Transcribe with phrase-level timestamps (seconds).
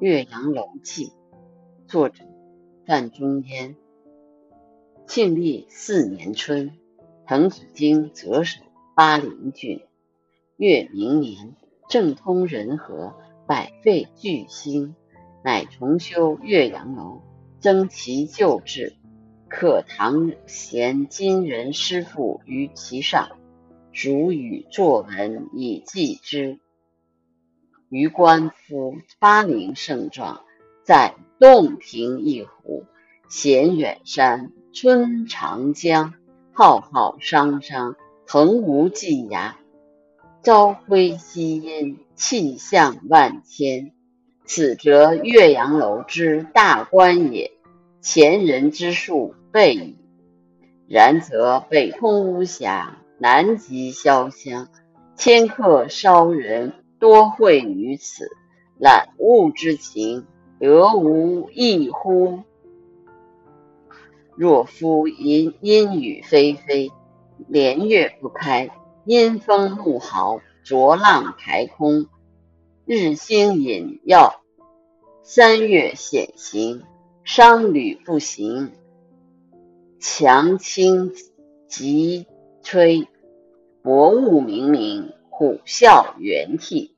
[0.00, 1.06] 岳阳楼记》，
[1.88, 2.22] 作者
[2.86, 3.74] 范仲淹。
[5.08, 6.70] 庆历四年春，
[7.26, 8.60] 滕子京谪守
[8.94, 9.80] 巴陵郡。
[10.56, 11.56] 越明年，
[11.88, 13.16] 政通人和，
[13.48, 14.94] 百废具兴，
[15.42, 17.20] 乃重修岳阳楼，
[17.58, 18.94] 增其旧制，
[19.48, 23.36] 刻唐贤今人诗赋于其上，
[23.90, 26.60] 属与作文以记之。
[27.90, 30.42] 余观夫巴陵胜状，
[30.82, 32.84] 在洞庭一湖，
[33.28, 36.12] 衔远山，春长江，
[36.52, 37.96] 浩浩汤汤，
[38.26, 39.52] 横无际涯，
[40.42, 43.92] 朝晖夕阴，气象万千。
[44.44, 47.52] 此则岳阳楼之大观也。
[48.00, 49.96] 前人之述备矣。
[50.86, 54.68] 然则北通巫峡，南极潇湘，
[55.16, 56.72] 迁客骚人。
[56.98, 58.28] 多会于此，
[58.78, 60.26] 览物之情，
[60.58, 62.40] 得无异乎？
[64.36, 66.90] 若夫阴阴雨霏霏，
[67.46, 68.70] 连月不开，
[69.04, 72.06] 阴风怒号，浊浪排空，
[72.84, 74.40] 日星隐曜，
[75.22, 76.82] 三月显形，
[77.22, 78.72] 商旅不行，
[80.00, 81.12] 樯倾
[81.68, 82.26] 楫
[82.62, 83.06] 摧，
[83.82, 85.07] 薄雾冥冥。
[85.38, 86.96] 虎啸猿啼，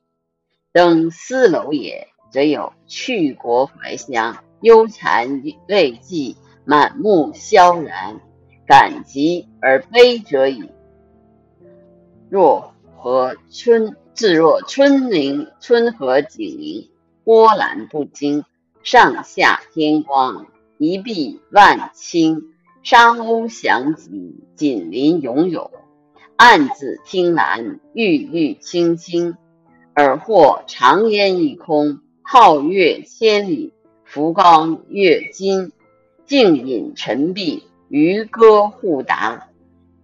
[0.73, 8.19] 登斯楼也，则有去国怀乡，忧谗畏讥，满目萧然，
[8.65, 10.71] 感极而悲者矣。
[12.31, 16.89] 若和春，自若春林，春和景明，
[17.23, 18.43] 波澜不惊，
[18.81, 20.47] 上下天光，
[20.79, 22.43] 一碧万顷，
[22.81, 25.69] 山鸥翔集，锦鳞涌涌。
[26.43, 29.37] 暗自听兰，郁郁青青，
[29.93, 33.71] 而或长烟一空，皓月千里，
[34.05, 35.71] 浮光跃金，
[36.25, 39.49] 静饮沉璧，渔歌互答。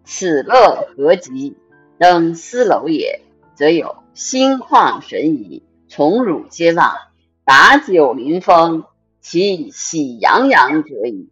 [0.03, 1.55] 此乐何极？
[1.97, 3.19] 登斯楼也，
[3.55, 6.97] 则有心旷神怡，宠辱皆忘，
[7.45, 8.83] 把酒临风，
[9.21, 11.31] 其喜洋洋者矣。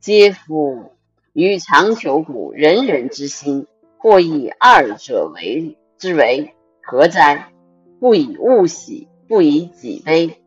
[0.00, 0.92] 嗟夫！
[1.32, 3.66] 予长求古，人人之心。
[4.04, 7.48] 或以二者为之为何哉？
[7.98, 10.42] 不以物喜，不以己悲。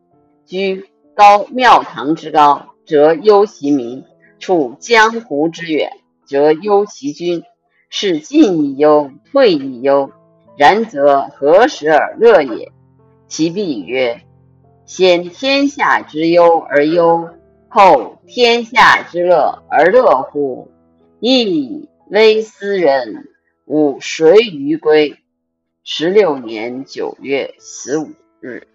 [0.46, 4.04] 居高庙堂之高，则忧其民；
[4.38, 5.90] 处江湖之远，
[6.24, 7.42] 则忧其君。
[7.90, 10.12] 是进亦忧，退亦忧。
[10.56, 12.70] 然则何时而乐也？
[13.26, 14.20] 其必曰：
[14.84, 17.28] 先天下之忧而忧，
[17.68, 20.70] 后天下之乐而乐乎？
[21.18, 23.24] 亦微斯人。
[23.68, 25.18] 吾谁于归？
[25.84, 28.66] 十六年九月十五日。